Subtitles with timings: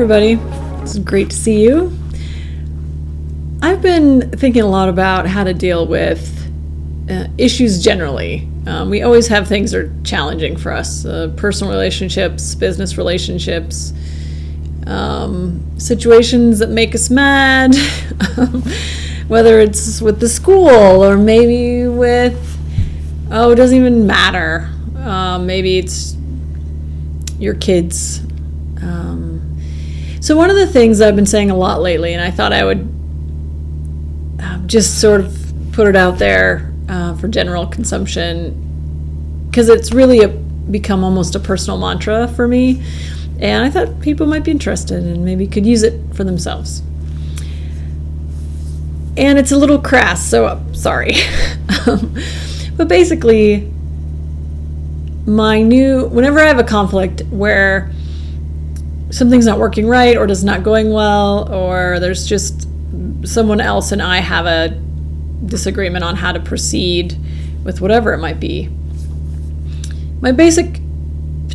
[0.00, 0.40] everybody.
[0.80, 1.92] It's great to see you.
[3.60, 6.50] I've been thinking a lot about how to deal with
[7.10, 8.48] uh, issues generally.
[8.66, 13.92] Um, we always have things that are challenging for us uh, personal relationships, business relationships,
[14.86, 17.74] um, situations that make us mad,
[19.28, 22.58] whether it's with the school or maybe with,
[23.30, 24.70] oh, it doesn't even matter.
[24.96, 26.16] Uh, maybe it's
[27.38, 28.20] your kids.
[28.80, 29.29] Um,
[30.20, 32.62] so, one of the things I've been saying a lot lately, and I thought I
[32.62, 32.80] would
[34.42, 35.34] um, just sort of
[35.72, 41.40] put it out there uh, for general consumption, because it's really a, become almost a
[41.40, 42.82] personal mantra for me.
[43.38, 46.82] And I thought people might be interested and maybe could use it for themselves.
[49.16, 51.14] And it's a little crass, so uh, sorry.
[52.76, 53.72] but basically,
[55.26, 57.90] my new, whenever I have a conflict where
[59.10, 62.68] something's not working right or does not going well or there's just
[63.24, 64.68] someone else and I have a
[65.46, 67.16] disagreement on how to proceed
[67.64, 68.68] with whatever it might be.
[70.20, 70.80] My basic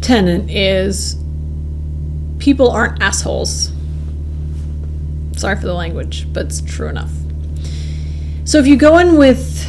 [0.00, 1.16] tenet is
[2.38, 3.72] people aren't assholes.
[5.36, 7.10] Sorry for the language, but it's true enough.
[8.44, 9.66] So if you go in with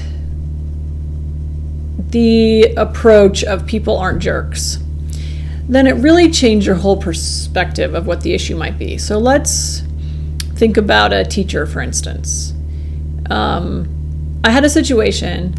[2.12, 4.80] the approach of people aren't jerks,
[5.68, 8.98] then it really changed your whole perspective of what the issue might be.
[8.98, 9.84] So let's
[10.56, 12.54] think about a teacher, for instance.
[13.30, 13.88] Um,
[14.44, 15.56] I had a situation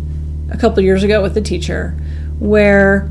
[0.50, 1.96] a couple years ago with a teacher
[2.38, 3.10] where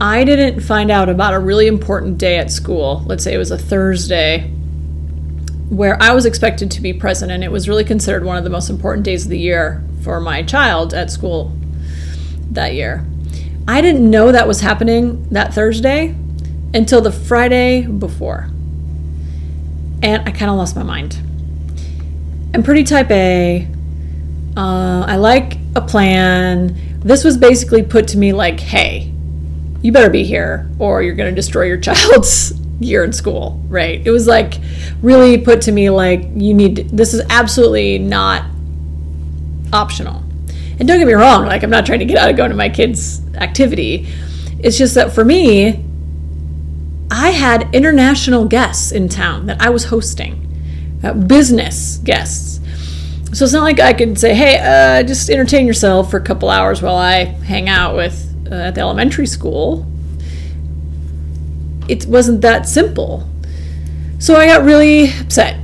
[0.00, 3.02] I didn't find out about a really important day at school.
[3.06, 4.50] Let's say it was a Thursday
[5.70, 8.50] where I was expected to be present, and it was really considered one of the
[8.50, 11.52] most important days of the year for my child at school
[12.50, 13.06] that year.
[13.66, 16.14] I didn't know that was happening that Thursday
[16.74, 18.50] until the Friday before.
[20.02, 21.18] And I kind of lost my mind.
[22.52, 23.66] I'm pretty type A.
[24.56, 27.00] Uh, I like a plan.
[27.00, 29.12] This was basically put to me like, hey,
[29.80, 34.04] you better be here or you're going to destroy your child's year in school, right?
[34.04, 34.54] It was like
[35.00, 38.44] really put to me like, you need, this is absolutely not
[39.72, 40.23] optional.
[40.78, 42.56] And don't get me wrong, like I'm not trying to get out of going to
[42.56, 44.08] my kids' activity.
[44.58, 45.84] It's just that for me,
[47.10, 52.60] I had international guests in town that I was hosting, uh, business guests.
[53.32, 56.50] So it's not like I could say, hey, uh, just entertain yourself for a couple
[56.50, 59.86] hours while I hang out with uh, at the elementary school.
[61.88, 63.28] It wasn't that simple.
[64.18, 65.63] So I got really upset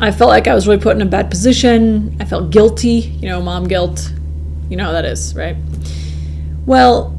[0.00, 2.16] I felt like I was really put in a bad position.
[2.20, 4.12] I felt guilty, you know, mom guilt.
[4.70, 5.56] You know how that is, right?
[6.64, 7.16] Well,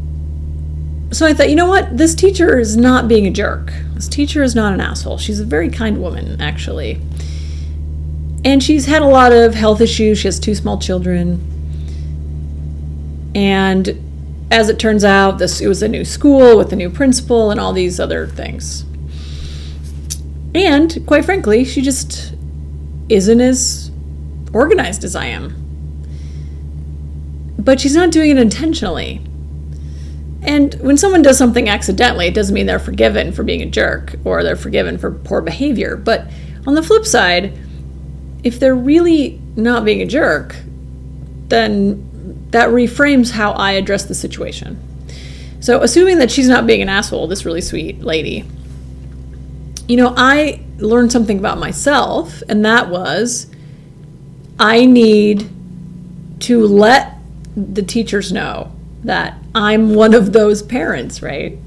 [1.11, 1.97] so I thought, you know what?
[1.97, 3.71] This teacher is not being a jerk.
[3.93, 5.17] This teacher is not an asshole.
[5.17, 6.99] She's a very kind woman, actually.
[8.43, 10.17] And she's had a lot of health issues.
[10.19, 11.47] She has two small children.
[13.35, 17.51] And as it turns out, this it was a new school with a new principal
[17.51, 18.85] and all these other things.
[20.55, 22.33] And quite frankly, she just
[23.11, 23.91] isn't as
[24.53, 25.55] organized as I am.
[27.59, 29.21] But she's not doing it intentionally.
[30.43, 34.15] And when someone does something accidentally, it doesn't mean they're forgiven for being a jerk
[34.23, 35.95] or they're forgiven for poor behavior.
[35.95, 36.25] But
[36.65, 37.57] on the flip side,
[38.43, 40.55] if they're really not being a jerk,
[41.49, 44.79] then that reframes how I address the situation.
[45.59, 48.45] So, assuming that she's not being an asshole, this really sweet lady,
[49.87, 53.47] you know, I learned something about myself, and that was
[54.59, 55.49] I need
[56.41, 57.15] to let
[57.55, 58.71] the teachers know
[59.03, 61.57] that I'm one of those parents, right?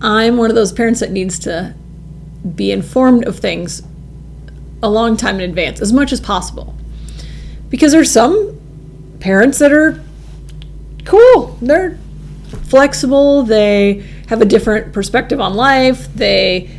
[0.00, 1.74] I'm one of those parents that needs to
[2.54, 3.82] be informed of things
[4.82, 6.74] a long time in advance, as much as possible.
[7.70, 8.58] Because there's some
[9.20, 10.02] parents that are
[11.04, 11.98] cool, they're
[12.64, 16.70] flexible, they have a different perspective on life, they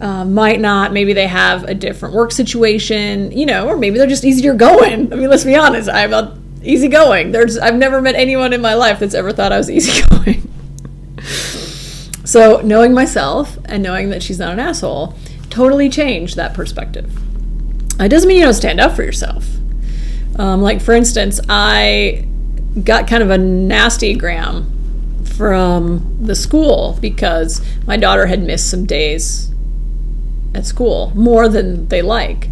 [0.00, 0.92] uh, might not.
[0.92, 5.12] Maybe they have a different work situation, you know, or maybe they're just easier going.
[5.12, 5.88] I mean, let's be honest.
[5.88, 7.32] I'm a easygoing.
[7.32, 10.42] There's I've never met anyone in my life that's ever thought I was easygoing.
[12.24, 15.14] so knowing myself and knowing that she's not an asshole
[15.50, 17.10] totally changed that perspective.
[18.00, 19.46] It doesn't mean you don't stand up for yourself.
[20.36, 22.28] Um, like for instance, I
[22.84, 24.74] got kind of a nasty gram
[25.24, 29.48] from the school because my daughter had missed some days
[30.58, 32.50] at school more than they like.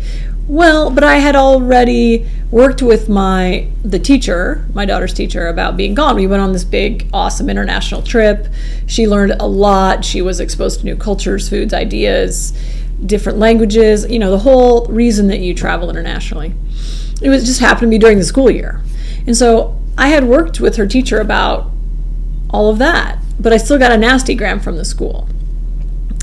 [0.48, 5.94] Well, but I had already worked with my the teacher, my daughter's teacher, about being
[5.94, 6.14] gone.
[6.14, 8.46] We went on this big, awesome international trip.
[8.86, 10.04] She learned a lot.
[10.04, 12.52] She was exposed to new cultures, foods, ideas,
[13.04, 14.08] different languages.
[14.08, 16.54] You know, the whole reason that you travel internationally.
[17.20, 18.82] It was just happened to be during the school year,
[19.26, 21.72] and so I had worked with her teacher about
[22.50, 25.28] all of that, but I still got a nasty gram from the school.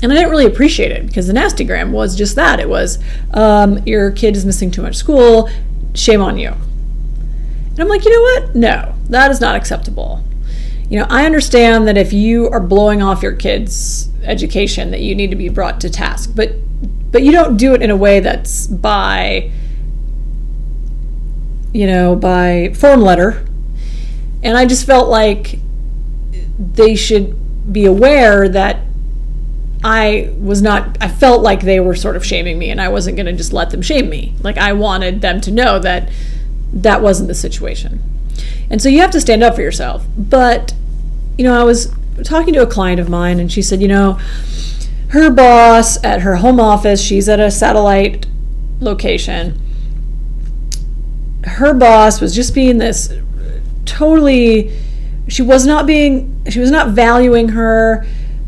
[0.04, 2.60] And I didn't really appreciate it because the nasty gram was just that.
[2.60, 2.98] It was,
[3.32, 5.48] um, your kid is missing too much school,
[5.94, 6.50] shame on you.
[6.50, 8.54] And I'm like, you know what?
[8.54, 10.22] No, that is not acceptable.
[10.90, 15.14] You know, I understand that if you are blowing off your kid's education, that you
[15.14, 16.52] need to be brought to task, but
[17.10, 19.50] but you don't do it in a way that's by
[21.72, 23.46] you know, by form letter.
[24.42, 25.58] And I just felt like
[26.58, 28.82] they should be aware that
[29.84, 33.18] I was not, I felt like they were sort of shaming me and I wasn't
[33.18, 34.34] going to just let them shame me.
[34.40, 36.10] Like I wanted them to know that
[36.72, 38.02] that wasn't the situation.
[38.70, 40.06] And so you have to stand up for yourself.
[40.16, 40.72] But,
[41.36, 41.94] you know, I was
[42.24, 44.18] talking to a client of mine and she said, you know,
[45.08, 48.26] her boss at her home office, she's at a satellite
[48.80, 49.60] location.
[51.44, 53.12] Her boss was just being this
[53.84, 54.74] totally,
[55.28, 58.06] she was not being, she was not valuing her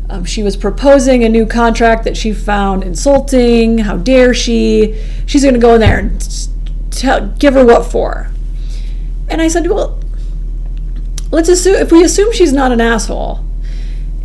[0.09, 3.79] um, she was proposing a new contract that she found insulting.
[3.79, 5.01] How dare she?
[5.25, 6.49] She's going to go in there and
[6.91, 8.31] tell, give her what for.
[9.27, 9.99] And I said, well,
[11.31, 13.43] let's assume if we assume she's not an asshole,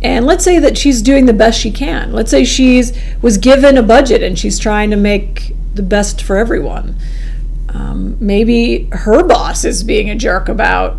[0.01, 2.13] and let's say that she's doing the best she can.
[2.13, 6.37] Let's say she's was given a budget and she's trying to make the best for
[6.37, 6.95] everyone.
[7.69, 10.97] Um, maybe her boss is being a jerk about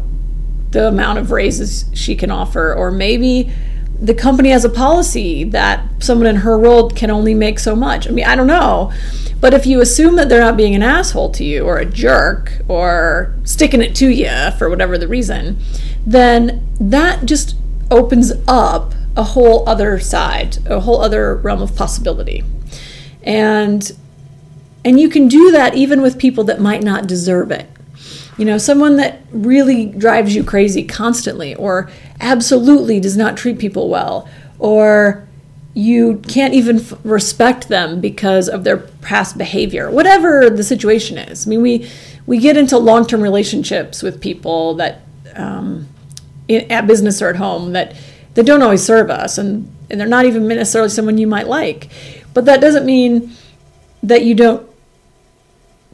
[0.70, 3.52] the amount of raises she can offer, or maybe
[4.00, 8.08] the company has a policy that someone in her role can only make so much.
[8.08, 8.92] I mean, I don't know.
[9.40, 12.62] But if you assume that they're not being an asshole to you or a jerk
[12.66, 15.58] or sticking it to you for whatever the reason,
[16.06, 17.56] then that just
[17.90, 22.42] opens up a whole other side, a whole other realm of possibility.
[23.22, 23.92] And
[24.84, 27.68] and you can do that even with people that might not deserve it.
[28.36, 31.88] You know, someone that really drives you crazy constantly or
[32.20, 34.28] absolutely does not treat people well
[34.58, 35.26] or
[35.74, 41.46] you can't even f- respect them because of their past behavior whatever the situation is.
[41.46, 41.90] I mean we
[42.26, 45.02] we get into long-term relationships with people that
[45.34, 45.88] um,
[46.48, 47.96] in, at business or at home that
[48.34, 51.90] that don't always serve us and and they're not even necessarily someone you might like.
[52.32, 53.32] But that doesn't mean
[54.02, 54.68] that you don't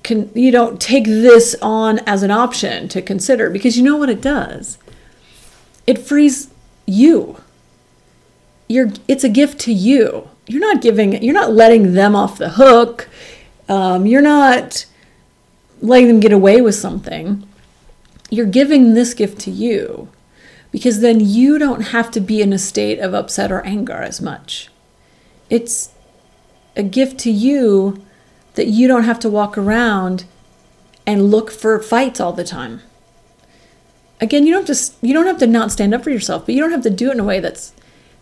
[0.02, 4.11] can you don't take this on as an option to consider because you know what
[4.11, 4.79] it does?
[5.87, 6.50] It frees
[6.87, 7.37] you.
[8.69, 10.29] You're it's a gift to you.
[10.47, 13.08] You're not giving you're not letting them off the hook.
[13.69, 14.87] Um, you're not
[15.81, 17.46] letting them get away with something.
[18.31, 20.08] You're giving this gift to you
[20.70, 24.20] because then you don't have to be in a state of upset or anger as
[24.20, 24.70] much.
[25.49, 25.91] It's
[26.76, 28.05] a gift to you
[28.61, 30.25] that you don't have to walk around
[31.07, 32.83] and look for fights all the time.
[34.21, 36.61] Again, you don't just you don't have to not stand up for yourself, but you
[36.61, 37.73] don't have to do it in a way that's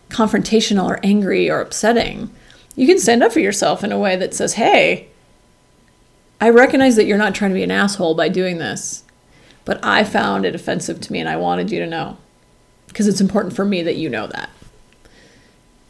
[0.07, 2.29] confrontational or angry or upsetting.
[2.77, 5.07] You can stand up for yourself in a way that says, "Hey,
[6.39, 9.03] I recognize that you're not trying to be an asshole by doing this,
[9.65, 12.15] but I found it offensive to me and I wanted you to know
[12.87, 14.49] because it's important for me that you know that."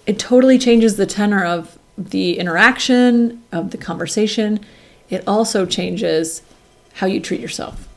[0.07, 4.65] It totally changes the tenor of the interaction, of the conversation.
[5.09, 6.41] It also changes
[6.93, 7.87] how you treat yourself.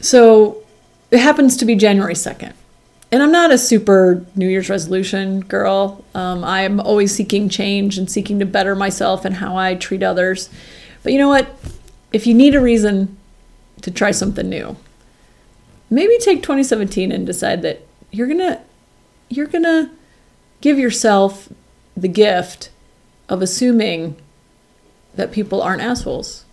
[0.00, 0.62] So
[1.10, 2.52] it happens to be January 2nd.
[3.12, 6.04] And I'm not a super New Year's resolution girl.
[6.14, 10.50] Um, I'm always seeking change and seeking to better myself and how I treat others.
[11.02, 11.48] But you know what?
[12.12, 13.16] If you need a reason
[13.82, 14.76] to try something new,
[15.88, 18.60] maybe take 2017 and decide that you're gonna
[19.28, 19.90] you're gonna
[20.60, 21.48] give yourself
[21.96, 22.70] the gift
[23.28, 24.16] of assuming
[25.14, 26.44] that people aren't assholes.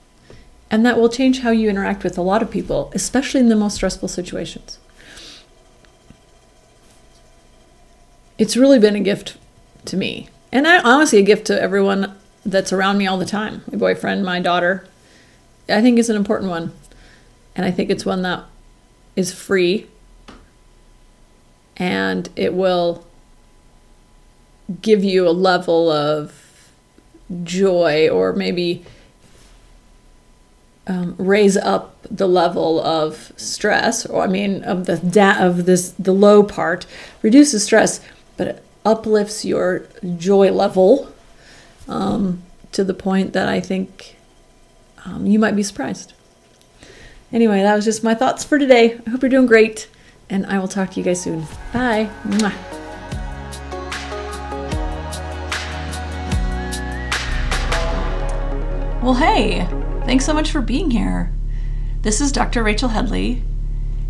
[0.72, 3.56] And that will change how you interact with a lot of people, especially in the
[3.56, 4.80] most stressful situations.
[8.40, 9.38] It's really been a gift
[9.86, 10.30] to me.
[10.52, 14.26] And I, honestly, a gift to everyone that's around me all the time my boyfriend,
[14.26, 14.88] my daughter.
[15.70, 16.74] I think it's an important one.
[17.56, 18.46] And I think it's one that
[19.16, 19.88] is free
[21.78, 23.06] and it will
[24.82, 26.72] give you a level of
[27.44, 28.86] joy or maybe
[30.86, 35.92] um, raise up the level of stress or i mean of the da- of this
[35.92, 36.86] the low part
[37.22, 38.02] reduces stress
[38.36, 39.86] but it uplifts your
[40.18, 41.14] joy level
[41.88, 42.44] um,
[42.74, 44.18] to the point that i think
[45.06, 46.14] um, you might be surprised.
[47.32, 49.00] Anyway, that was just my thoughts for today.
[49.06, 49.88] I hope you're doing great,
[50.30, 51.46] and I will talk to you guys soon.
[51.74, 52.10] Bye.
[52.26, 52.83] Mwah.
[59.04, 59.68] Well, hey,
[60.06, 61.30] thanks so much for being here.
[62.04, 62.64] This is Dr.
[62.64, 63.44] Rachel Headley.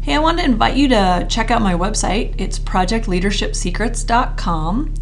[0.02, 2.36] Hey, I wanted to invite you to check out my website.
[2.38, 4.94] It's projectleadershipsecrets.com.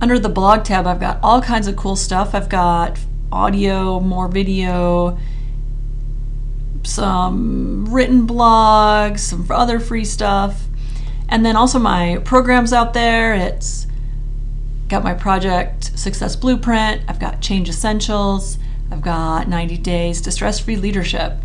[0.00, 2.34] Under the blog tab, I've got all kinds of cool stuff.
[2.34, 2.98] I've got
[3.30, 5.18] audio, more video,
[6.82, 10.64] some written blogs, some other free stuff,
[11.28, 13.34] and then also my programs out there.
[13.34, 13.86] It's
[14.88, 18.56] got my project success blueprint, I've got change essentials,
[18.90, 21.38] I've got 90 days to stress free leadership.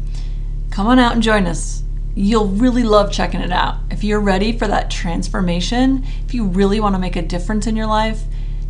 [0.71, 1.83] Come on out and join us.
[2.15, 3.77] You'll really love checking it out.
[3.91, 7.75] If you're ready for that transformation, if you really want to make a difference in
[7.75, 8.23] your life,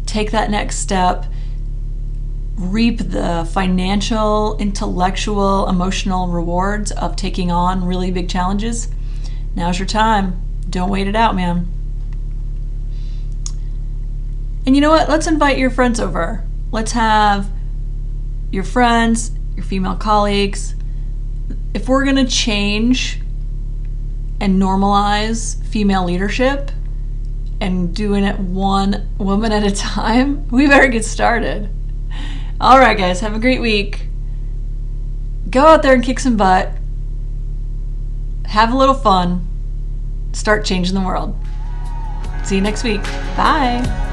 [0.06, 1.26] take that next step,
[2.56, 8.88] reap the financial, intellectual, emotional rewards of taking on really big challenges.
[9.56, 10.42] Now's your time.
[10.70, 11.72] Don't wait it out, man.
[14.66, 15.08] And you know what?
[15.08, 16.44] Let's invite your friends over.
[16.72, 17.50] Let's have
[18.56, 20.76] your friends, your female colleagues.
[21.74, 23.20] If we're going to change
[24.40, 26.72] and normalize female leadership
[27.60, 31.70] and doing it one woman at a time, we better get started.
[32.60, 34.08] All right, guys, have a great week.
[35.50, 36.72] Go out there and kick some butt.
[38.46, 39.46] Have a little fun.
[40.32, 41.36] Start changing the world.
[42.44, 43.04] See you next week.
[43.36, 44.05] Bye.